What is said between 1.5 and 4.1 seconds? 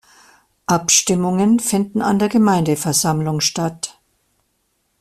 finden an der Gemeindeversammlung statt.